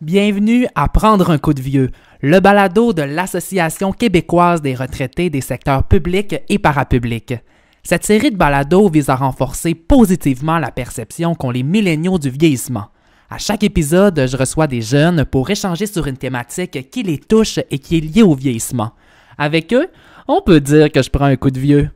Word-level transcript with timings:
Bienvenue 0.00 0.66
à 0.74 0.88
Prendre 0.88 1.30
un 1.30 1.38
coup 1.38 1.54
de 1.54 1.62
vieux, 1.62 1.90
le 2.20 2.40
balado 2.40 2.92
de 2.92 3.00
l'Association 3.00 3.92
québécoise 3.92 4.60
des 4.60 4.74
retraités 4.74 5.30
des 5.30 5.40
secteurs 5.40 5.84
publics 5.84 6.36
et 6.50 6.58
parapublics. 6.58 7.36
Cette 7.86 8.06
série 8.06 8.30
de 8.30 8.36
balados 8.36 8.88
vise 8.88 9.10
à 9.10 9.14
renforcer 9.14 9.74
positivement 9.74 10.58
la 10.58 10.70
perception 10.70 11.34
qu'ont 11.34 11.50
les 11.50 11.62
milléniaux 11.62 12.18
du 12.18 12.30
vieillissement. 12.30 12.86
À 13.28 13.36
chaque 13.36 13.62
épisode, 13.62 14.26
je 14.26 14.38
reçois 14.38 14.66
des 14.66 14.80
jeunes 14.80 15.26
pour 15.26 15.50
échanger 15.50 15.86
sur 15.86 16.06
une 16.06 16.16
thématique 16.16 16.90
qui 16.90 17.02
les 17.02 17.18
touche 17.18 17.58
et 17.70 17.78
qui 17.78 17.98
est 17.98 18.00
liée 18.00 18.22
au 18.22 18.34
vieillissement. 18.34 18.92
Avec 19.36 19.74
eux, 19.74 19.88
on 20.28 20.40
peut 20.40 20.60
dire 20.60 20.90
que 20.90 21.02
je 21.02 21.10
prends 21.10 21.26
un 21.26 21.36
coup 21.36 21.50
de 21.50 21.60
vieux. 21.60 21.90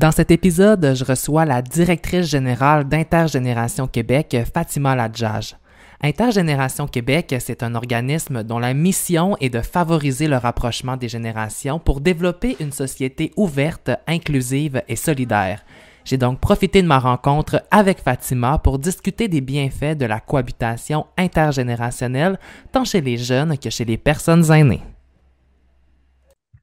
Dans 0.00 0.12
cet 0.12 0.30
épisode, 0.30 0.94
je 0.94 1.04
reçois 1.04 1.44
la 1.44 1.60
directrice 1.60 2.24
générale 2.24 2.88
d'Intergénération 2.88 3.86
Québec, 3.86 4.34
Fatima 4.50 4.96
Ladjage. 4.96 5.58
Intergénération 6.00 6.86
Québec, 6.86 7.34
c'est 7.38 7.62
un 7.62 7.74
organisme 7.74 8.42
dont 8.42 8.58
la 8.58 8.72
mission 8.72 9.36
est 9.40 9.50
de 9.50 9.60
favoriser 9.60 10.26
le 10.26 10.38
rapprochement 10.38 10.96
des 10.96 11.10
générations 11.10 11.78
pour 11.78 12.00
développer 12.00 12.56
une 12.60 12.72
société 12.72 13.30
ouverte, 13.36 13.90
inclusive 14.06 14.82
et 14.88 14.96
solidaire. 14.96 15.66
J'ai 16.06 16.16
donc 16.16 16.40
profité 16.40 16.80
de 16.80 16.88
ma 16.88 16.98
rencontre 16.98 17.62
avec 17.70 18.00
Fatima 18.00 18.56
pour 18.56 18.78
discuter 18.78 19.28
des 19.28 19.42
bienfaits 19.42 19.98
de 19.98 20.06
la 20.06 20.18
cohabitation 20.18 21.08
intergénérationnelle, 21.18 22.38
tant 22.72 22.86
chez 22.86 23.02
les 23.02 23.18
jeunes 23.18 23.58
que 23.58 23.68
chez 23.68 23.84
les 23.84 23.98
personnes 23.98 24.50
aînées. 24.50 24.82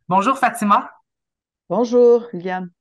Bonjour 0.09 0.39
Fatima. 0.39 0.89
Bonjour, 1.69 2.23
Liane. 2.33 2.71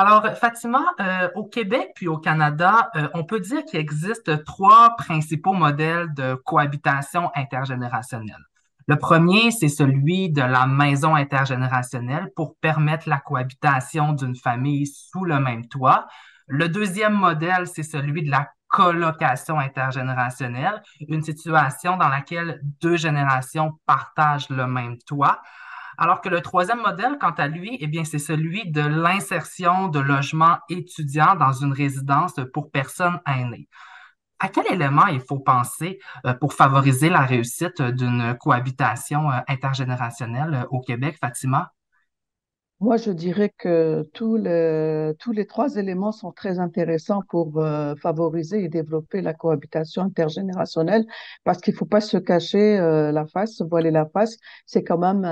Alors, 0.00 0.24
Fatima, 0.36 0.94
euh, 1.00 1.28
au 1.34 1.44
Québec 1.44 1.90
puis 1.96 2.06
au 2.06 2.18
Canada, 2.18 2.88
euh, 2.94 3.08
on 3.14 3.24
peut 3.24 3.40
dire 3.40 3.64
qu'il 3.64 3.80
existe 3.80 4.44
trois 4.44 4.94
principaux 4.96 5.54
modèles 5.54 6.14
de 6.14 6.34
cohabitation 6.34 7.32
intergénérationnelle. 7.34 8.44
Le 8.86 8.94
premier, 8.94 9.50
c'est 9.50 9.68
celui 9.68 10.30
de 10.30 10.40
la 10.40 10.68
maison 10.68 11.16
intergénérationnelle 11.16 12.30
pour 12.36 12.54
permettre 12.60 13.08
la 13.08 13.18
cohabitation 13.18 14.12
d'une 14.12 14.36
famille 14.36 14.86
sous 14.86 15.24
le 15.24 15.40
même 15.40 15.66
toit. 15.66 16.06
Le 16.46 16.68
deuxième 16.68 17.14
modèle, 17.14 17.66
c'est 17.66 17.82
celui 17.82 18.22
de 18.22 18.30
la 18.30 18.48
colocation 18.68 19.58
intergénérationnelle, 19.58 20.80
une 21.08 21.24
situation 21.24 21.96
dans 21.96 22.08
laquelle 22.08 22.60
deux 22.80 22.96
générations 22.96 23.72
partagent 23.84 24.48
le 24.48 24.68
même 24.68 24.96
toit. 24.98 25.42
Alors 26.00 26.20
que 26.20 26.28
le 26.28 26.40
troisième 26.40 26.80
modèle, 26.80 27.18
quant 27.20 27.32
à 27.32 27.48
lui, 27.48 27.76
eh 27.80 27.88
bien, 27.88 28.04
c'est 28.04 28.20
celui 28.20 28.70
de 28.70 28.80
l'insertion 28.80 29.88
de 29.88 29.98
logements 29.98 30.58
étudiants 30.70 31.34
dans 31.34 31.52
une 31.52 31.72
résidence 31.72 32.34
pour 32.54 32.70
personnes 32.70 33.20
aînées. 33.26 33.68
À 34.38 34.48
quel 34.48 34.72
élément 34.72 35.08
il 35.08 35.20
faut 35.20 35.40
penser 35.40 35.98
euh, 36.24 36.34
pour 36.34 36.54
favoriser 36.54 37.10
la 37.10 37.22
réussite 37.22 37.82
d'une 37.82 38.36
cohabitation 38.38 39.28
euh, 39.28 39.40
intergénérationnelle 39.48 40.54
euh, 40.54 40.64
au 40.70 40.80
Québec, 40.80 41.18
Fatima? 41.20 41.72
Moi, 42.80 42.96
je 42.96 43.10
dirais 43.10 43.52
que 43.58 44.08
tous 44.14 44.36
les, 44.36 45.12
tous 45.18 45.32
les 45.32 45.46
trois 45.46 45.74
éléments 45.76 46.12
sont 46.12 46.30
très 46.30 46.60
intéressants 46.60 47.22
pour 47.28 47.58
euh, 47.58 47.96
favoriser 47.96 48.62
et 48.62 48.68
développer 48.68 49.20
la 49.20 49.34
cohabitation 49.34 50.02
intergénérationnelle 50.02 51.04
parce 51.42 51.60
qu'il 51.60 51.74
ne 51.74 51.78
faut 51.78 51.86
pas 51.86 52.00
se 52.00 52.16
cacher 52.18 52.78
euh, 52.78 53.10
la 53.10 53.26
face, 53.26 53.54
se 53.56 53.64
voiler 53.64 53.90
la 53.90 54.06
face. 54.06 54.36
C'est 54.64 54.84
quand 54.84 54.98
même 54.98 55.24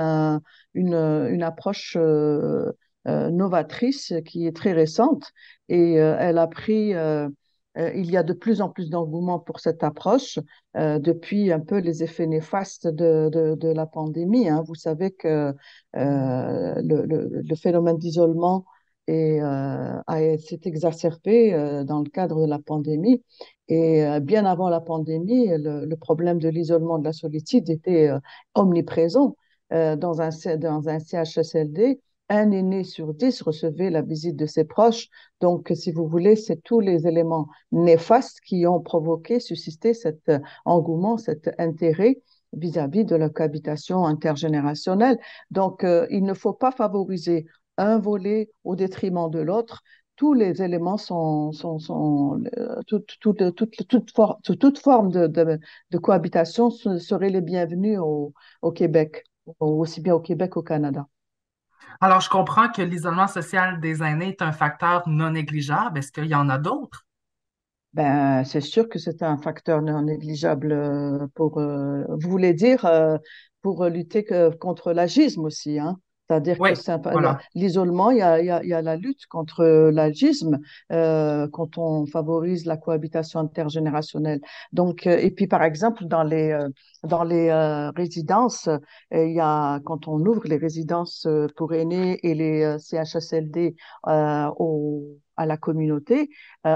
une, 0.73 0.93
une 0.93 1.43
approche 1.43 1.95
euh, 1.97 2.73
novatrice 3.05 4.13
qui 4.25 4.45
est 4.45 4.55
très 4.55 4.73
récente 4.73 5.31
et 5.69 5.93
elle 5.93 6.37
a 6.39 6.47
pris 6.47 6.93
il 7.77 8.09
y 8.09 8.17
a 8.17 8.23
de 8.23 8.33
plus 8.33 8.61
en 8.61 8.69
plus 8.69 8.89
d'engouement 8.89 9.39
pour 9.39 9.59
cette 9.59 9.83
approche 9.83 10.39
euh, 10.75 10.99
depuis 10.99 11.51
un 11.51 11.59
peu 11.59 11.77
les 11.77 12.03
effets 12.03 12.27
néfastes 12.27 12.87
de, 12.87 13.29
de, 13.29 13.67
la 13.69 13.85
pandémie. 13.85 14.49
Hein. 14.49 14.63
Vous 14.65 14.75
savez 14.75 15.11
que 15.11 15.53
euh, 15.95 16.81
le, 16.81 17.05
le, 17.05 17.55
phénomène 17.55 17.97
d'isolement 17.97 18.65
s'est 19.07 20.59
exacerbé 20.65 21.83
dans 21.85 21.99
le 21.99 22.09
cadre 22.09 22.41
de 22.41 22.47
la 22.49 22.59
pandémie. 22.59 23.23
Et 23.67 24.03
bien 24.21 24.45
avant 24.45 24.69
la 24.69 24.81
pandémie, 24.81 25.47
le, 25.49 25.95
problème 25.95 26.39
de 26.39 26.49
l'isolement 26.49 26.99
de 26.99 27.05
la 27.05 27.13
solitude 27.13 27.69
était 27.69 28.09
omniprésent 28.55 29.35
dans, 29.71 30.21
un, 30.21 30.57
dans 30.57 30.89
un 30.89 30.99
CHSLD 30.99 32.01
un 32.29 32.51
aîné 32.51 32.83
sur 32.83 33.13
dix 33.13 33.41
recevait 33.41 33.89
la 33.89 34.01
visite 34.01 34.35
de 34.35 34.45
ses 34.45 34.65
proches. 34.65 35.07
Donc, 35.41 35.71
si 35.75 35.91
vous 35.91 36.07
voulez, 36.07 36.35
c'est 36.35 36.61
tous 36.63 36.79
les 36.79 37.07
éléments 37.07 37.47
néfastes 37.71 38.41
qui 38.41 38.67
ont 38.67 38.81
provoqué, 38.81 39.39
suscité 39.39 39.93
cet 39.93 40.29
euh, 40.29 40.39
engouement, 40.65 41.17
cet 41.17 41.49
intérêt 41.59 42.21
vis-à-vis 42.53 43.05
de 43.05 43.15
la 43.15 43.29
cohabitation 43.29 44.05
intergénérationnelle. 44.05 45.17
Donc, 45.51 45.83
euh, 45.83 46.07
il 46.09 46.23
ne 46.23 46.33
faut 46.33 46.53
pas 46.53 46.71
favoriser 46.71 47.45
un 47.77 47.99
volet 47.99 48.49
au 48.63 48.75
détriment 48.75 49.29
de 49.29 49.39
l'autre. 49.39 49.83
Tous 50.15 50.33
les 50.33 50.61
éléments 50.63 50.97
sont, 50.97 51.51
sont, 51.51 51.77
sont 51.79 52.41
euh, 52.57 52.81
toute, 52.87 53.17
toute, 53.19 53.55
toute, 53.55 54.59
toute, 54.59 54.79
forme 54.79 55.11
de, 55.11 55.27
de, 55.27 55.97
cohabitation 55.99 56.71
seraient 56.71 57.29
les 57.29 57.41
bienvenus 57.41 57.99
au, 57.99 58.33
au 58.63 58.71
Québec, 58.71 59.23
aussi 59.59 60.01
bien 60.01 60.15
au 60.15 60.19
Québec 60.19 60.51
qu'au 60.51 60.63
Canada. 60.63 61.07
Alors, 62.01 62.21
je 62.21 62.29
comprends 62.29 62.69
que 62.69 62.81
l'isolement 62.81 63.27
social 63.27 63.79
des 63.79 64.03
aînés 64.03 64.29
est 64.29 64.41
un 64.41 64.51
facteur 64.51 65.07
non 65.07 65.31
négligeable. 65.31 65.99
Est-ce 65.99 66.11
qu'il 66.11 66.25
y 66.25 66.35
en 66.35 66.49
a 66.49 66.57
d'autres? 66.57 67.05
Ben, 67.93 68.43
c'est 68.43 68.61
sûr 68.61 68.87
que 68.89 68.99
c'est 68.99 69.23
un 69.23 69.37
facteur 69.37 69.81
non 69.81 70.03
négligeable 70.03 70.71
euh, 70.71 71.27
pour, 71.33 71.57
euh, 71.59 72.03
vous 72.09 72.29
voulez 72.29 72.53
dire, 72.53 72.85
euh, 72.85 73.17
pour 73.61 73.85
lutter 73.85 74.25
contre 74.59 74.93
l'agisme 74.93 75.45
aussi, 75.45 75.79
hein? 75.79 75.99
C'est-à-dire 76.27 76.57
que 76.57 77.37
l'isolement, 77.55 78.11
il 78.11 78.17
y 78.17 78.21
a, 78.21 78.41
y, 78.41 78.49
a, 78.49 78.63
y 78.63 78.73
a, 78.73 78.81
la 78.81 78.95
lutte 78.95 79.25
contre 79.27 79.63
l'agisme 79.91 80.59
euh, 80.91 81.47
quand 81.47 81.77
on 81.77 82.05
favorise 82.05 82.65
la 82.65 82.77
cohabitation 82.77 83.39
intergénérationnelle. 83.39 84.41
Donc, 84.73 85.07
et 85.07 85.31
puis 85.31 85.47
par 85.47 85.63
exemple 85.63 86.05
dans 86.05 86.23
les 86.23 86.57
dans 87.03 87.23
les 87.23 87.51
résidences, 87.95 88.69
il 89.11 89.33
y 89.33 89.39
a 89.39 89.79
quand 89.85 90.07
on 90.07 90.19
ouvre 90.25 90.43
les 90.45 90.57
résidences 90.57 91.27
pour 91.55 91.73
aînés 91.73 92.19
et 92.23 92.33
les 92.33 92.77
CHSLD 92.79 93.75
au 94.05 95.17
à 95.37 95.45
la 95.45 95.57
communauté, 95.57 96.29
euh, 96.65 96.75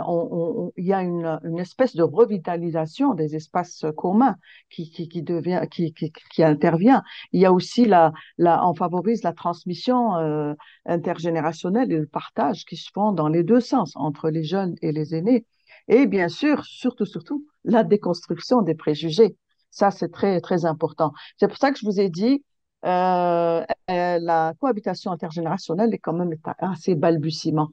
il 0.78 0.86
y 0.86 0.94
a 0.94 1.02
une, 1.02 1.40
espèce 1.60 1.96
de 1.96 2.04
revitalisation 2.04 3.14
des 3.14 3.36
espaces 3.36 3.86
communs 3.98 4.38
qui, 4.70 4.92
devient, 5.24 5.62
qui, 5.70 6.44
intervient. 6.44 7.04
Il 7.34 7.42
y 7.42 7.46
a 7.46 7.52
aussi 7.52 7.86
la, 7.86 8.14
la 8.38 8.66
on 8.68 8.74
favorise 8.74 9.24
la 9.24 9.34
transmission 9.34 10.16
euh, 10.16 10.54
intergénérationnelle 10.86 11.92
et 11.92 11.98
le 11.98 12.08
partage 12.08 12.66
qui 12.66 12.78
se 12.78 12.90
font 12.94 13.12
dans 13.12 13.28
les 13.28 13.44
deux 13.44 13.60
sens 13.60 13.94
entre 13.96 14.30
les 14.30 14.44
jeunes 14.44 14.76
et 14.82 14.92
les 14.92 15.16
aînés. 15.16 15.46
Et 15.88 16.06
bien 16.06 16.30
sûr, 16.30 16.64
surtout, 16.66 17.06
surtout, 17.06 17.46
la 17.64 17.84
déconstruction 17.84 18.62
des 18.62 18.76
préjugés. 18.76 19.36
Ça, 19.72 19.92
c'est 19.92 20.10
très, 20.10 20.42
très 20.42 20.66
important. 20.66 21.14
C'est 21.38 21.48
pour 21.48 21.58
ça 21.58 21.72
que 21.72 21.80
je 21.80 21.86
vous 21.86 22.00
ai 22.00 22.10
dit, 22.10 22.44
euh, 22.86 23.64
euh 23.90 24.20
la 24.20 24.54
cohabitation 24.60 25.12
intergénérationnelle 25.12 25.94
est 25.94 26.00
quand 26.00 26.14
même 26.14 26.34
assez 26.60 26.96
balbutiement. 26.96 27.72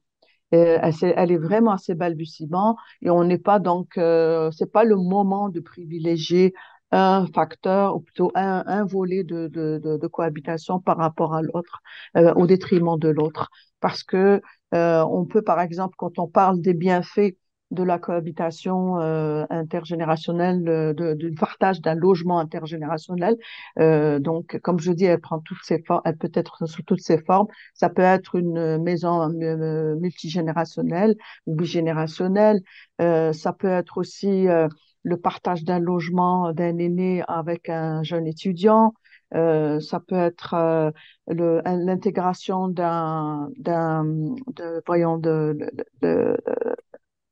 Euh, 0.55 0.79
elle, 1.03 1.31
est 1.31 1.37
vraiment 1.37 1.73
assez 1.73 1.95
balbutiement 1.95 2.77
et 3.03 3.11
on 3.11 3.25
n'est 3.25 3.39
pas 3.39 3.59
donc, 3.59 3.99
euh, 3.99 4.50
c'est 4.50 4.73
pas 4.73 4.85
le 4.85 4.97
moment 4.97 5.50
de 5.50 5.61
privilégier 5.61 6.55
un 6.91 7.27
facteur 7.35 7.97
ou 7.97 8.00
plutôt 8.00 8.33
un, 8.35 8.65
un 8.67 8.85
volet 8.87 9.25
de, 9.25 9.49
de, 9.49 9.79
de, 9.79 10.06
cohabitation 10.06 10.81
par 10.81 10.97
rapport 10.97 11.35
à 11.35 11.43
l'autre, 11.43 11.81
euh, 12.17 12.33
au 12.35 12.47
détriment 12.47 12.99
de 12.99 13.11
l'autre. 13.11 13.50
Parce 13.81 14.03
que 14.03 14.41
on 14.73 15.27
peut, 15.27 15.43
par 15.43 15.61
exemple, 15.61 15.95
quand 15.99 16.19
on 16.19 16.29
parle 16.29 16.61
des 16.61 16.75
bienfaits 16.75 17.37
de 17.70 17.82
la 17.82 17.99
cohabitation 17.99 18.99
euh, 19.00 19.44
intergénérationnelle, 19.50 20.67
euh, 20.69 20.94
de, 20.94 21.15
du 21.15 21.32
partage 21.32 21.81
d'un 21.81 21.94
logement 21.94 22.38
intergénérationnel. 22.38 23.37
Euh, 23.79 24.19
donc, 24.19 24.59
comme 24.62 24.79
je 24.81 24.93
dis, 24.93 25.05
elle 25.05 25.20
prend 25.20 25.38
toutes 25.41 25.62
ses 25.65 25.82
formes, 25.82 26.03
elle 26.05 26.17
peut 26.17 26.31
être 26.35 26.67
sous 26.67 26.82
toutes 26.82 27.00
ses 27.03 27.19
formes. 27.19 27.47
Ça 27.75 27.88
peut 27.91 28.03
être 28.03 28.37
une 28.37 28.79
maison 28.82 29.31
euh, 29.43 29.97
multigénérationnelle 29.97 31.15
ou 31.47 31.55
bigénérationnelle. 31.56 32.61
Euh, 33.00 33.32
ça 33.32 33.53
peut 33.53 33.69
être 33.69 33.99
aussi 33.99 34.49
euh, 34.49 34.69
le 35.03 35.17
partage 35.17 35.65
d'un 35.65 35.79
logement 35.79 36.53
d'un 36.53 36.79
aîné 36.79 37.23
avec 37.29 37.69
un 37.69 38.03
jeune 38.03 38.26
étudiant. 38.26 38.94
Euh, 39.35 39.79
ça 39.81 40.00
peut 40.00 40.17
être 40.17 40.55
euh, 40.55 40.91
l'intégration 41.29 42.69
d'un, 42.69 43.49
d'un, 43.59 44.05
de, 44.05 44.82
voyons, 44.87 45.19
de, 45.19 45.55
de, 45.59 45.85
de- 46.03 46.37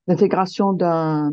l'intégration 0.06 0.72
d'un 0.72 1.30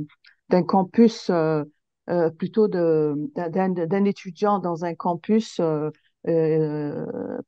d'un 0.50 0.64
campus 0.64 1.30
euh, 1.30 1.64
euh, 2.10 2.30
plutôt 2.30 2.68
de 2.68 3.16
d'un 3.36 3.70
d'un 3.70 4.06
étudiant 4.06 4.60
dans 4.60 4.86
un 4.86 4.94
campus 4.96 5.60
euh, 5.60 5.90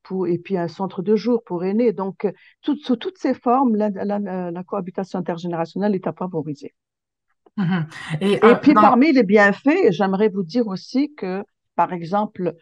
pour 0.03 0.27
et 0.27 0.37
puis 0.37 0.57
un 0.57 0.67
centre 0.67 1.01
de 1.01 1.15
jour 1.15 1.43
pour 1.45 1.63
aînés. 1.63 1.93
Donc 1.93 2.27
toutes 2.61 2.79
sous 2.79 2.95
toutes 2.95 3.17
ces 3.17 3.33
formes, 3.33 3.75
la, 3.75 3.89
la, 3.89 4.51
la 4.51 4.63
cohabitation 4.63 5.19
intergénérationnelle 5.19 5.95
est 5.95 6.07
à 6.07 6.13
favoriser. 6.13 6.73
Mhm. 7.57 7.87
Et 8.21 8.33
Et 8.33 8.55
puis 8.61 8.73
dans, 8.73 8.81
parmi 8.81 9.13
les 9.13 9.23
bienfaits, 9.23 9.91
j'aimerais 9.91 10.29
vous 10.29 10.43
dire 10.43 10.67
aussi 10.67 11.13
que, 11.15 11.43
par 11.75 11.93
exemple, 11.93 12.53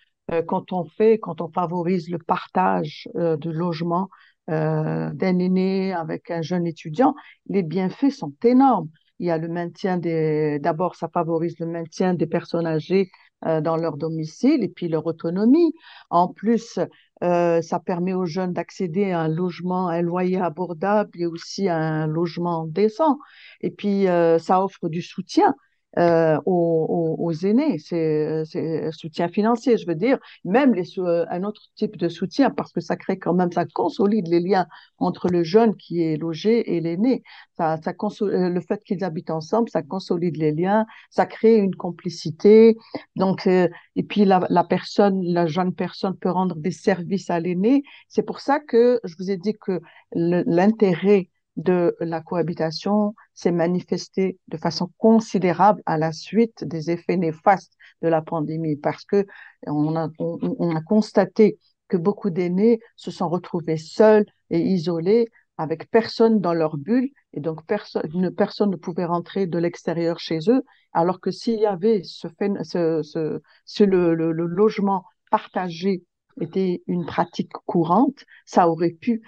quand 0.48 0.72
on 0.72 0.86
fait, 0.86 1.20
quand 1.20 1.42
on 1.42 1.50
favorise 1.50 2.10
le 2.10 2.18
partage 2.18 3.10
euh, 3.16 3.36
de 3.38 3.50
logement 3.50 4.10
euh, 4.50 5.10
d'un 5.14 5.40
aîné 5.40 5.94
avec 5.94 6.30
un 6.32 6.42
jeune 6.42 6.68
étudiant, 6.68 7.16
les 7.48 7.64
bienfaits 7.64 8.12
sont 8.12 8.34
énormes. 8.44 8.90
Il 9.20 9.28
y 9.28 9.32
a 9.32 9.38
le 9.38 9.48
maintien 9.48 9.98
des, 9.98 10.60
d'abord, 10.60 10.96
ça 10.96 11.08
favorise 11.08 11.58
le 11.60 11.68
maintien 11.68 12.14
des 12.14 12.28
personnes 12.28 12.68
âgées 12.68 13.10
euh, 13.46 13.62
dans 13.62 13.78
leur 13.78 13.96
domicile 13.96 14.64
et 14.64 14.70
puis 14.70 14.90
leur 14.90 15.06
autonomie. 15.06 15.74
En 16.10 16.28
plus, 16.28 16.80
euh, 17.24 17.62
ça 17.62 17.80
permet 17.80 18.14
aux 18.14 18.26
jeunes 18.26 18.54
d'accéder 18.54 19.12
à 19.12 19.22
un 19.22 19.28
logement, 19.30 19.88
à 19.88 19.96
un 19.96 20.02
loyer 20.02 20.42
abordable 20.42 21.12
et 21.16 21.26
aussi 21.26 21.70
à 21.70 21.78
un 21.78 22.08
logement 22.08 22.66
décent. 22.66 23.18
Et 23.62 23.72
puis, 23.72 24.06
ça 24.40 24.64
offre 24.64 24.90
du 24.90 25.02
soutien 25.02 25.56
euh, 26.00 26.40
aux, 26.46 27.16
aux, 27.20 27.32
aînés, 27.46 27.78
c'est 27.78 28.44
un 28.86 28.92
soutien 28.92 29.28
financier, 29.28 29.78
je 29.78 29.86
veux 29.86 29.96
dire, 29.96 30.18
même 30.44 30.74
les, 30.74 31.00
euh, 31.00 31.26
un 31.30 31.44
autre 31.44 31.62
type 31.76 31.98
de 31.98 32.10
soutien, 32.10 32.50
parce 32.50 32.72
que 32.72 32.82
ça 32.82 32.96
crée 32.96 33.20
quand 33.20 33.34
même, 33.34 33.52
ça 33.52 33.66
consolide 33.66 34.28
les 34.28 34.40
liens 34.40 34.68
entre 34.98 35.28
le 35.30 35.44
jeune 35.44 35.76
qui 35.76 36.02
est 36.02 36.18
logé 36.18 36.76
et 36.76 36.82
l'aîné. 36.82 37.24
Ça, 37.58 37.78
ça 37.84 37.92
euh, 38.22 38.50
le 38.50 38.62
fait 38.62 38.84
qu'ils 38.84 39.04
habitent 39.04 39.30
ensemble, 39.30 39.70
ça 39.70 39.84
consolide 39.84 40.38
les 40.38 40.52
liens, 40.52 40.86
ça 41.10 41.26
crée 41.26 41.58
une 41.58 41.76
complicité. 41.76 42.78
Donc, 43.16 43.48
euh, 43.48 43.68
et 43.96 44.04
puis 44.04 44.26
la, 44.26 44.46
la 44.50 44.64
personne, 44.64 45.22
la 45.24 45.46
jeune 45.46 45.74
personne 45.74 46.18
peut 46.18 46.32
rendre 46.32 46.56
des 46.56 46.72
services 46.72 47.30
à 47.30 47.40
l'aîné. 47.40 47.84
C'est 48.08 48.24
pour 48.24 48.40
ça 48.40 48.60
que 48.60 49.00
je 49.04 49.16
vous 49.20 49.30
ai 49.30 49.38
dit 49.38 49.54
que 49.60 49.82
l'intérêt 50.14 51.30
de 51.56 51.96
la 52.00 52.22
cohabitation 52.22 53.14
s'est 53.34 53.52
manifesté 53.52 54.38
de 54.48 54.58
façon 54.58 54.90
considérable 54.98 55.82
à 55.86 55.98
la 55.98 56.12
suite 56.12 56.64
des 56.64 56.90
effets 56.92 57.18
néfastes 57.18 57.74
de 58.02 58.08
la 58.08 58.22
pandémie. 58.22 58.76
Parce 58.76 59.06
que 59.06 59.26
on 59.68 59.96
a, 59.96 60.10
on, 60.20 60.76
a 60.76 60.82
constaté 60.82 61.60
que 61.88 61.98
beaucoup 61.98 62.30
d'aînés 62.30 62.80
se 62.96 63.12
sont 63.12 63.30
retrouvés 63.30 63.78
seuls 63.78 64.26
et 64.50 64.60
isolés 64.60 65.30
avec 65.58 65.90
personne 65.92 66.40
dans 66.40 66.54
leur 66.54 66.78
bulle 66.78 67.10
et 67.34 67.40
donc 67.40 67.66
personne, 67.68 68.10
ne, 68.16 68.30
personne 68.30 68.72
ne 68.72 68.76
pouvait 68.76 69.06
rentrer 69.06 69.46
de 69.46 69.60
l'extérieur 69.60 70.20
chez 70.20 70.40
eux 70.48 70.64
alors 70.94 71.20
que 71.20 71.30
s'il 71.30 71.60
y 71.60 71.66
avait 71.68 72.02
ce, 72.04 72.28
ce, 72.64 73.02
ce, 73.04 73.42
ce 73.66 73.84
le, 73.84 74.16
le, 74.16 74.32
le 74.32 74.46
logement 74.46 75.04
partagé 75.30 76.04
était 76.42 76.82
une 76.88 77.06
pratique 77.06 77.52
courante, 77.66 78.24
ça 78.46 78.68
aurait 78.68 78.92
pu 78.92 79.22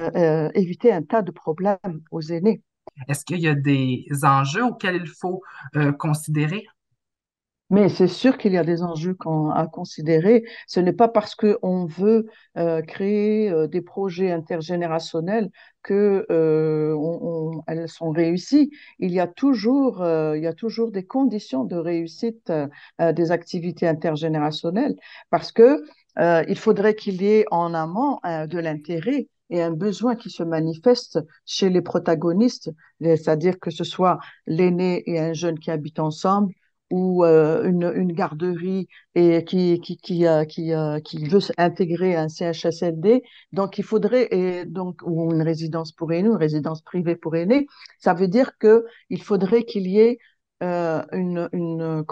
euh, 0.00 0.50
éviter 0.54 0.92
un 0.92 1.02
tas 1.02 1.22
de 1.22 1.30
problèmes 1.30 1.78
aux 2.10 2.22
aînés. 2.22 2.62
est-ce 3.08 3.24
qu'il 3.24 3.40
y 3.40 3.48
a 3.48 3.54
des 3.54 4.06
enjeux 4.22 4.64
auxquels 4.64 4.96
il 4.96 5.08
faut 5.08 5.42
euh, 5.76 5.92
considérer? 5.92 6.66
Mais 7.68 7.88
c'est 7.88 8.06
sûr 8.06 8.38
qu'il 8.38 8.52
y 8.52 8.58
a 8.58 8.62
des 8.64 8.82
enjeux 8.84 9.16
à 9.52 9.66
considérer. 9.66 10.44
Ce 10.68 10.78
n'est 10.78 10.92
pas 10.92 11.08
parce 11.08 11.34
qu'on 11.34 11.84
veut 11.86 12.26
euh, 12.56 12.80
créer 12.82 13.50
euh, 13.50 13.66
des 13.66 13.80
projets 13.80 14.30
intergénérationnels 14.30 15.50
que 15.82 16.24
euh, 16.30 16.94
on- 16.96 17.56
on- 17.58 17.62
elles 17.66 17.88
sont 17.88 18.10
réussies. 18.12 18.70
Il 19.00 19.10
y 19.12 19.18
a 19.18 19.26
toujours, 19.26 20.00
euh, 20.02 20.36
il 20.36 20.44
y 20.44 20.46
a 20.46 20.52
toujours 20.52 20.92
des 20.92 21.04
conditions 21.04 21.64
de 21.64 21.74
réussite 21.76 22.50
euh, 22.50 22.68
euh, 23.00 23.12
des 23.12 23.32
activités 23.32 23.88
intergénérationnelles 23.88 24.94
parce 25.30 25.50
que 25.50 25.82
euh, 26.20 26.44
il 26.48 26.56
faudrait 26.58 26.94
qu'il 26.94 27.20
y 27.20 27.26
ait 27.26 27.44
en 27.50 27.74
amont 27.74 28.20
euh, 28.24 28.46
de 28.46 28.58
l'intérêt 28.60 29.26
et 29.50 29.62
un 29.62 29.70
besoin 29.70 30.16
qui 30.16 30.30
se 30.30 30.42
manifeste 30.42 31.18
chez 31.44 31.70
les 31.70 31.82
protagonistes, 31.82 32.70
c'est-à-dire 33.00 33.58
que 33.60 33.70
ce 33.70 33.84
soit 33.84 34.18
l'aîné 34.46 35.02
et 35.06 35.18
un 35.20 35.32
jeune 35.32 35.58
qui 35.58 35.70
habitent 35.70 36.00
ensemble 36.00 36.52
ou 36.90 37.24
euh, 37.24 37.64
une, 37.64 37.92
une 37.94 38.12
garderie 38.12 38.88
et 39.14 39.44
qui, 39.44 39.80
qui, 39.80 39.96
qui, 39.96 40.26
euh, 40.26 40.44
qui, 40.44 40.72
euh, 40.72 40.98
veut 41.28 41.40
intégrer 41.58 42.14
un 42.16 42.28
CHSLD. 42.28 43.22
Donc, 43.52 43.78
il 43.78 43.84
faudrait, 43.84 44.28
et 44.30 44.64
donc, 44.64 45.00
ou 45.04 45.32
une 45.32 45.42
résidence 45.42 45.92
pour 45.92 46.12
aînés, 46.12 46.28
une 46.28 46.36
résidence 46.36 46.82
privée 46.82 47.16
pour 47.16 47.34
aînés. 47.36 47.66
Ça 47.98 48.14
veut 48.14 48.28
dire 48.28 48.56
que 48.58 48.84
il 49.10 49.22
faudrait 49.22 49.64
qu'il 49.64 49.86
y 49.88 49.98
ait 49.98 50.18
euh, 50.62 51.02
une, 51.12 51.48
une, 51.52 52.04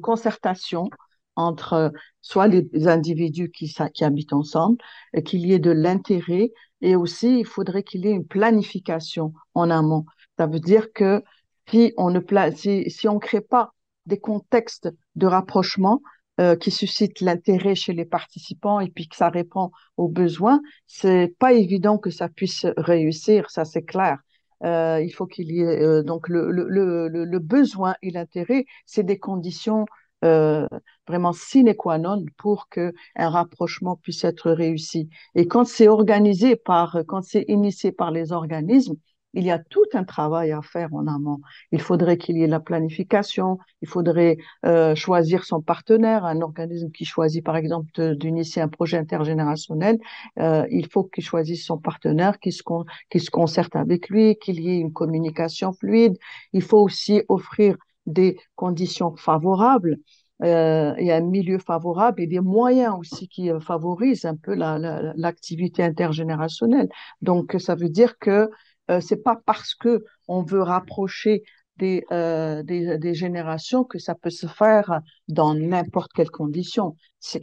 concertation 0.00 0.88
entre 1.34 1.92
soit 2.20 2.46
les 2.46 2.88
individus 2.88 3.50
qui, 3.50 3.74
qui 3.94 4.04
habitent 4.04 4.32
ensemble, 4.32 4.78
qu'il 5.24 5.46
y 5.46 5.52
ait 5.54 5.58
de 5.58 5.70
l'intérêt, 5.70 6.52
et 6.82 6.96
aussi 6.96 7.40
il 7.40 7.46
faudrait 7.46 7.82
qu'il 7.82 8.04
y 8.04 8.08
ait 8.08 8.12
une 8.12 8.26
planification 8.26 9.32
en 9.54 9.70
amont. 9.70 10.04
Ça 10.38 10.46
veut 10.46 10.60
dire 10.60 10.92
que 10.92 11.22
si 11.68 11.92
on 11.96 12.10
ne 12.10 12.18
pla- 12.20 12.52
si, 12.52 13.08
on 13.08 13.18
crée 13.18 13.40
pas 13.40 13.70
des 14.06 14.18
contextes 14.18 14.88
de 15.14 15.26
rapprochement 15.26 16.02
euh, 16.40 16.56
qui 16.56 16.70
suscitent 16.70 17.20
l'intérêt 17.20 17.74
chez 17.74 17.92
les 17.92 18.04
participants 18.04 18.80
et 18.80 18.90
puis 18.90 19.08
que 19.08 19.16
ça 19.16 19.28
répond 19.28 19.70
aux 19.96 20.08
besoins, 20.08 20.60
c'est 20.86 21.34
pas 21.38 21.52
évident 21.52 21.98
que 21.98 22.10
ça 22.10 22.28
puisse 22.28 22.66
réussir, 22.76 23.50
ça 23.50 23.64
c'est 23.64 23.84
clair. 23.84 24.18
Euh, 24.64 25.00
il 25.02 25.10
faut 25.10 25.26
qu'il 25.26 25.50
y 25.50 25.60
ait 25.60 25.82
euh, 25.82 26.02
donc 26.02 26.28
le 26.28 27.38
besoin 27.38 27.94
et 28.02 28.10
l'intérêt, 28.10 28.64
c'est 28.86 29.02
des 29.02 29.18
conditions 29.18 29.86
euh, 30.24 30.66
vraiment 31.08 31.32
sine 31.32 31.74
qua 31.74 31.98
non 31.98 32.24
pour 32.38 32.68
que 32.68 32.92
un 33.16 33.28
rapprochement 33.30 33.96
puisse 33.96 34.24
être 34.24 34.50
réussi. 34.52 35.08
Et 35.34 35.46
quand 35.48 35.64
c'est 35.66 35.88
organisé 35.88 36.56
par, 36.56 36.98
quand 37.06 37.22
c'est 37.22 37.44
initié 37.48 37.92
par 37.92 38.10
les 38.10 38.32
organismes, 38.32 38.94
il 39.34 39.44
y 39.44 39.50
a 39.50 39.58
tout 39.58 39.84
un 39.94 40.04
travail 40.04 40.52
à 40.52 40.60
faire 40.60 40.92
en 40.94 41.06
amont. 41.06 41.40
Il 41.70 41.80
faudrait 41.80 42.18
qu'il 42.18 42.36
y 42.36 42.42
ait 42.42 42.46
la 42.46 42.60
planification, 42.60 43.58
il 43.80 43.88
faudrait 43.88 44.36
euh, 44.66 44.94
choisir 44.94 45.44
son 45.44 45.62
partenaire, 45.62 46.26
un 46.26 46.42
organisme 46.42 46.90
qui 46.90 47.06
choisit 47.06 47.42
par 47.42 47.56
exemple 47.56 48.14
d'initier 48.16 48.60
un 48.60 48.68
projet 48.68 48.98
intergénérationnel, 48.98 49.98
euh, 50.38 50.66
il 50.70 50.86
faut 50.86 51.04
qu'il 51.04 51.24
choisisse 51.24 51.64
son 51.64 51.78
partenaire, 51.78 52.38
qu'il 52.40 52.52
se, 52.52 52.62
con- 52.62 52.84
se 53.14 53.30
concerte 53.30 53.74
avec 53.76 54.08
lui, 54.10 54.36
qu'il 54.36 54.60
y 54.60 54.68
ait 54.70 54.78
une 54.78 54.92
communication 54.92 55.72
fluide. 55.72 56.16
Il 56.52 56.62
faut 56.62 56.78
aussi 56.78 57.22
offrir 57.28 57.76
des 58.06 58.38
conditions 58.56 59.16
favorables 59.16 59.98
euh, 60.42 60.94
et 60.96 61.12
un 61.12 61.20
milieu 61.20 61.58
favorable 61.58 62.20
et 62.20 62.26
des 62.26 62.40
moyens 62.40 62.94
aussi 62.98 63.28
qui 63.28 63.50
euh, 63.50 63.60
favorisent 63.60 64.24
un 64.24 64.36
peu 64.36 64.54
la, 64.54 64.78
la- 64.78 65.12
l'activité 65.16 65.82
intergénérationnelle. 65.84 66.88
Donc, 67.20 67.56
ça 67.58 67.74
veut 67.74 67.88
dire 67.88 68.18
que 68.18 68.50
euh, 68.90 69.00
c'est 69.00 69.22
pas 69.22 69.40
parce 69.46 69.74
que 69.74 70.04
on 70.28 70.42
veut 70.42 70.62
rapprocher 70.62 71.44
des, 71.76 72.04
euh, 72.12 72.62
des, 72.62 72.98
des 72.98 73.14
générations 73.14 73.84
que 73.84 73.98
ça 73.98 74.14
peut 74.14 74.30
se 74.30 74.46
faire 74.46 75.00
dans 75.28 75.54
n'importe 75.54 76.12
quelle 76.12 76.30
condition. 76.30 76.96
C'est 77.20 77.40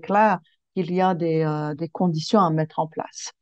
clair 0.00 0.38
qu'il 0.74 0.92
y 0.92 1.00
a 1.00 1.14
des, 1.14 1.42
euh, 1.42 1.74
des 1.74 1.88
conditions 1.88 2.40
à 2.40 2.50
mettre 2.50 2.78
en 2.78 2.86
place. 2.86 3.32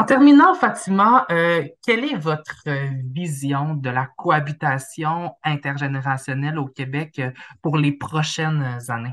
En 0.00 0.04
terminant, 0.04 0.54
Fatima, 0.54 1.26
euh, 1.30 1.62
quelle 1.84 2.06
est 2.06 2.16
votre 2.16 2.62
euh, 2.68 2.88
vision 3.12 3.74
de 3.74 3.90
la 3.90 4.08
cohabitation 4.16 5.32
intergénérationnelle 5.44 6.58
au 6.58 6.64
Québec 6.64 7.18
euh, 7.18 7.30
pour 7.60 7.76
les 7.76 7.92
prochaines 7.92 8.78
années? 8.88 9.12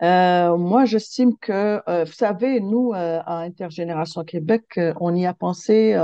Moi, 0.00 0.84
j'estime 0.84 1.36
que, 1.38 1.82
vous 2.04 2.12
savez, 2.12 2.60
nous, 2.60 2.92
à 2.94 3.38
Intergénération 3.38 4.22
Québec, 4.22 4.78
on 5.00 5.12
y 5.14 5.26
a 5.26 5.34
pensé 5.34 5.96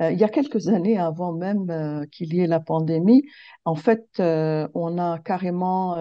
il 0.00 0.18
y 0.18 0.24
a 0.24 0.28
quelques 0.28 0.68
années, 0.68 0.98
avant 0.98 1.32
même 1.32 2.06
qu'il 2.12 2.34
y 2.34 2.40
ait 2.40 2.46
la 2.46 2.60
pandémie. 2.60 3.22
En 3.64 3.74
fait, 3.74 4.04
on 4.20 4.98
a 4.98 5.18
carrément 5.18 5.96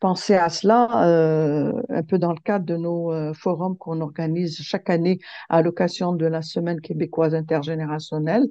pensé 0.00 0.34
à 0.34 0.48
cela 0.48 1.06
euh, 1.08 1.72
un 1.88 2.02
peu 2.02 2.18
dans 2.18 2.32
le 2.32 2.40
cadre 2.40 2.64
de 2.66 2.76
nos 2.76 3.12
euh, 3.12 3.32
forums 3.34 3.76
qu'on 3.78 4.00
organise 4.00 4.60
chaque 4.62 4.90
année 4.90 5.18
à 5.48 5.62
l'occasion 5.62 6.12
de 6.12 6.26
la 6.26 6.42
Semaine 6.42 6.80
québécoise 6.80 7.34
intergénérationnelle. 7.34 8.46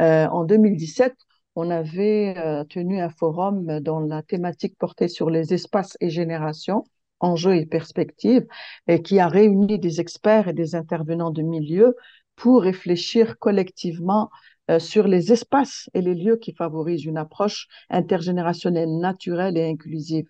Euh, 0.00 0.26
en 0.28 0.44
2017, 0.44 1.14
on 1.54 1.70
avait 1.70 2.34
euh, 2.38 2.64
tenu 2.64 3.00
un 3.00 3.10
forum 3.10 3.80
dont 3.80 4.00
la 4.00 4.22
thématique 4.22 4.76
portait 4.78 5.08
sur 5.08 5.30
les 5.30 5.54
espaces 5.54 5.96
et 6.00 6.10
générations, 6.10 6.84
enjeux 7.20 7.56
et 7.56 7.66
perspectives, 7.66 8.46
et 8.86 9.02
qui 9.02 9.18
a 9.20 9.28
réuni 9.28 9.78
des 9.78 10.00
experts 10.00 10.48
et 10.48 10.52
des 10.52 10.74
intervenants 10.74 11.30
de 11.30 11.42
milieu 11.42 11.96
pour 12.36 12.62
réfléchir 12.62 13.38
collectivement 13.38 14.30
sur 14.78 15.08
les 15.08 15.32
espaces 15.32 15.88
et 15.94 16.02
les 16.02 16.14
lieux 16.14 16.36
qui 16.36 16.52
favorisent 16.54 17.06
une 17.06 17.16
approche 17.16 17.68
intergénérationnelle 17.88 18.98
naturelle 18.98 19.56
et 19.56 19.66
inclusive. 19.66 20.26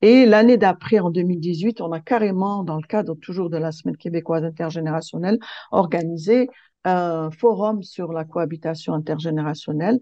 Et 0.00 0.26
l'année 0.26 0.56
d'après, 0.56 1.00
en 1.00 1.10
2018, 1.10 1.80
on 1.80 1.92
a 1.92 2.00
carrément, 2.00 2.62
dans 2.62 2.76
le 2.76 2.86
cadre 2.86 3.14
toujours 3.16 3.50
de 3.50 3.56
la 3.56 3.72
Semaine 3.72 3.96
québécoise 3.96 4.44
intergénérationnelle, 4.44 5.38
organisé 5.72 6.48
un 6.84 7.30
forum 7.30 7.82
sur 7.82 8.12
la 8.12 8.24
cohabitation 8.24 8.94
intergénérationnelle. 8.94 10.00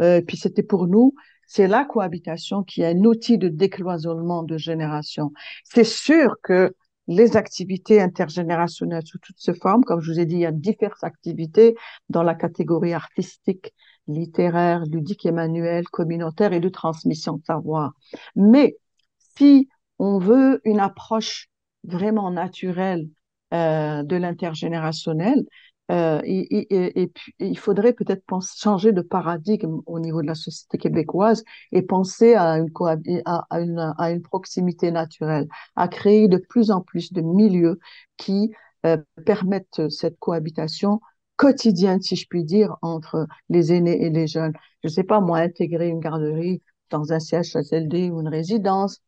Euh, 0.00 0.22
puis 0.22 0.36
c'était 0.36 0.62
pour 0.62 0.86
nous, 0.86 1.14
c'est 1.46 1.66
la 1.66 1.84
cohabitation 1.84 2.62
qui 2.62 2.82
est 2.82 2.86
un 2.86 3.04
outil 3.04 3.36
de 3.36 3.48
décloisonnement 3.48 4.42
de 4.42 4.56
génération. 4.56 5.32
C'est 5.64 5.84
sûr 5.84 6.36
que 6.42 6.74
les 7.08 7.36
activités 7.36 8.00
intergénérationnelles 8.00 9.06
sous 9.06 9.18
toutes 9.18 9.38
ces 9.38 9.54
formes, 9.54 9.84
comme 9.84 10.00
je 10.00 10.12
vous 10.12 10.20
ai 10.20 10.24
dit, 10.24 10.36
il 10.36 10.40
y 10.40 10.46
a 10.46 10.52
diverses 10.52 11.02
activités 11.02 11.74
dans 12.08 12.22
la 12.22 12.34
catégorie 12.34 12.94
artistique, 12.94 13.74
littéraire, 14.06 14.84
ludique 14.86 15.26
et 15.26 15.32
manuelle, 15.32 15.88
communautaire 15.88 16.52
et 16.52 16.60
de 16.60 16.68
transmission 16.68 17.34
de 17.34 17.44
savoir. 17.44 17.92
Mais 18.36 18.76
si 19.36 19.68
on 19.98 20.18
veut 20.18 20.60
une 20.64 20.80
approche 20.80 21.48
vraiment 21.84 22.30
naturelle 22.30 23.08
euh, 23.52 24.02
de 24.02 24.16
l'intergénérationnel, 24.16 25.44
euh, 25.90 26.20
il 26.24 27.58
faudrait 27.58 27.92
peut-être 27.92 28.22
changer 28.56 28.92
de 28.92 29.02
paradigme 29.02 29.80
au 29.86 29.98
niveau 29.98 30.22
de 30.22 30.26
la 30.26 30.34
société 30.34 30.78
québécoise 30.78 31.44
et 31.72 31.82
penser 31.82 32.34
à 32.34 32.58
une, 32.58 32.70
à, 33.26 33.46
à 33.98 34.10
une 34.10 34.22
proximité 34.22 34.90
naturelle, 34.90 35.48
à 35.76 35.88
créer 35.88 36.28
de 36.28 36.38
plus 36.38 36.70
en 36.70 36.80
plus 36.80 37.12
de 37.12 37.20
milieux 37.20 37.78
qui 38.16 38.52
euh, 38.86 38.96
permettent 39.26 39.88
cette 39.90 40.18
cohabitation 40.18 41.00
quotidienne, 41.36 42.00
si 42.00 42.16
je 42.16 42.26
puis 42.28 42.44
dire, 42.44 42.76
entre 42.82 43.26
les 43.48 43.72
aînés 43.72 44.02
et 44.04 44.10
les 44.10 44.26
jeunes. 44.26 44.52
Je 44.82 44.88
ne 44.88 44.92
sais 44.92 45.04
pas, 45.04 45.20
moi, 45.20 45.38
intégrer 45.38 45.88
une 45.88 46.00
garderie 46.00 46.62
dans 46.90 47.12
un 47.12 47.20
CHSLD 47.20 48.10
ou 48.10 48.20
une 48.20 48.28
résidence, 48.28 49.00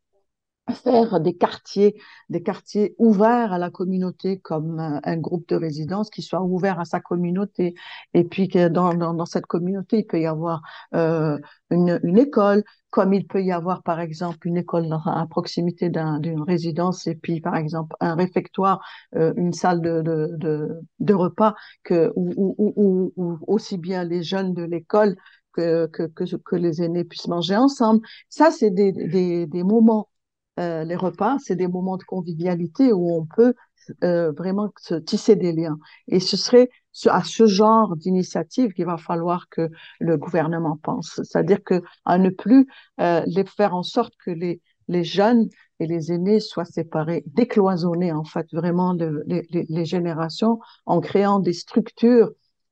faire 0.73 1.21
des 1.21 1.37
quartiers, 1.37 2.01
des 2.31 2.43
quartiers 2.43 2.95
ouverts 2.99 3.53
à 3.53 3.59
la 3.59 3.71
communauté 3.71 4.39
comme 4.39 4.81
un, 4.81 5.01
un, 5.05 5.17
groupe 5.19 5.47
de 5.49 5.57
résidence 5.57 6.09
qui 6.09 6.23
soit 6.23 6.43
ouvert 6.43 6.81
à 6.81 6.85
sa 6.85 7.01
communauté. 7.01 7.75
Et 8.15 8.25
puis 8.25 8.49
que 8.49 8.69
dans, 8.69 8.95
dans, 8.95 9.13
dans 9.13 9.27
cette 9.27 9.47
communauté, 9.47 9.99
il 9.99 10.07
peut 10.07 10.21
y 10.21 10.27
avoir 10.27 10.63
euh, 10.95 11.39
une, 11.71 12.01
une, 12.03 12.19
école, 12.19 12.65
comme 12.91 13.13
il 13.13 13.27
peut 13.27 13.43
y 13.43 13.53
avoir 13.53 13.83
par 13.83 14.01
exemple 14.01 14.49
une 14.49 14.57
école 14.57 14.89
dans, 14.89 15.03
à 15.05 15.27
proximité 15.27 15.91
d'une 15.91 16.43
résidence 16.43 17.07
et 17.07 17.15
puis 17.15 17.41
par 17.41 17.57
exemple 17.57 17.95
un 18.01 18.15
réfectoire, 18.15 18.81
euh, 19.17 19.35
une 19.37 19.53
salle 19.53 19.83
de, 19.83 20.01
de, 20.03 20.81
de, 20.99 21.15
repas 21.15 21.55
que 21.83 22.11
où, 22.17 22.55
où, 22.57 23.13
où, 23.17 23.39
aussi 23.47 23.77
bien 23.77 24.05
les 24.05 24.23
jeunes 24.23 24.55
de 24.55 24.63
l'école 24.63 25.17
que, 25.53 25.87
que, 25.87 26.07
que, 26.07 26.57
les 26.57 26.83
aînés 26.83 27.05
puissent 27.05 27.29
manger 27.29 27.57
ensemble. 27.57 28.01
Ça, 28.29 28.51
c'est 28.51 28.71
des, 28.71 28.93
des, 28.93 29.47
des 29.47 29.63
moments 29.63 30.09
euh, 30.59 30.85
les 30.85 30.97
repas, 30.97 31.39
c'est 31.41 31.57
des 31.57 31.69
moments 31.69 31.97
de 31.97 32.05
convivialité 32.05 32.93
où 32.93 33.13
on 33.13 33.27
peut 33.27 33.55
euh, 34.03 34.33
vraiment 34.33 34.73
se 34.79 34.95
tisser 34.95 35.37
des 35.37 35.53
liens. 35.53 35.79
Et 36.09 36.21
ce 36.21 36.37
serait 36.37 36.71
à 37.07 37.23
ce 37.25 37.47
genre 37.47 37.97
d'initiative 37.97 38.73
qu'il 38.73 38.87
va 38.87 38.97
falloir 38.97 39.49
que 39.51 39.69
le 40.01 40.17
gouvernement 40.17 40.79
pense. 40.83 41.21
C'est-à-dire 41.23 41.63
que 41.63 41.83
à 42.05 42.19
ne 42.19 42.31
plus 42.31 42.67
euh, 43.01 43.23
les 43.27 43.45
faire 43.45 43.75
en 43.75 43.83
sorte 43.83 44.15
que 44.25 44.31
les, 44.31 44.63
les 44.89 45.05
jeunes 45.05 45.49
et 45.81 45.87
les 45.87 46.13
aînés 46.13 46.41
soient 46.41 46.65
séparés, 46.65 47.25
décloisonnés 47.27 48.13
en 48.13 48.25
fait 48.25 48.47
vraiment 48.53 48.95
les, 49.27 49.43
les, 49.51 49.85
générations 49.85 50.61
en 50.87 51.01
créant 51.01 51.41
des 51.41 51.53
structures 51.53 52.31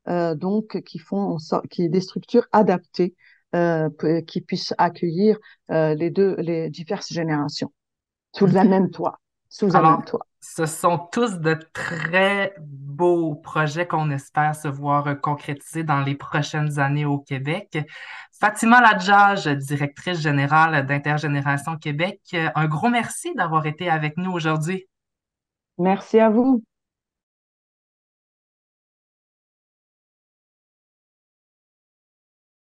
euh, 0.09 0.35
donc 0.35 0.83
qui 0.83 0.99
font 0.99 1.37
qui 1.71 1.89
des 1.89 2.01
structures 2.01 2.47
adaptées 2.53 3.15
euh, 3.55 3.91
qui 4.27 4.41
puissent 4.41 4.75
accueillir 4.79 5.37
euh, 5.71 5.95
les 5.95 6.11
deux, 6.11 6.37
les 6.39 6.71
diverses 6.71 7.13
générations 7.13 7.73
sous 8.35 8.57
un 8.57 8.65
même 8.65 8.91
toit. 8.91 9.19
Sous 9.49 9.67
même 9.67 10.03
toit. 10.05 10.27
Ce 10.41 10.65
sont 10.65 10.99
tous 11.13 11.39
de 11.39 11.55
très 11.75 12.55
beaux 12.59 13.35
projets 13.35 13.87
qu'on 13.87 14.11
espère 14.11 14.55
se 14.55 14.69
voir 14.69 15.21
concrétisés 15.21 15.85
dans 15.85 16.01
les 16.01 16.15
prochaines 16.15 16.79
années 16.79 17.05
au 17.05 17.19
Québec. 17.19 17.79
Fatima 18.41 18.81
Ladjage, 18.81 19.47
directrice 19.47 20.21
générale 20.21 20.87
d'Intergénération 20.87 21.77
Québec, 21.77 22.21
un 22.55 22.67
gros 22.67 22.89
merci 22.89 23.35
d'avoir 23.35 23.67
été 23.67 23.91
avec 23.91 24.17
nous 24.17 24.33
aujourd'hui. 24.33 24.89
Merci 25.79 26.19
à 26.19 26.31
vous. 26.31 26.65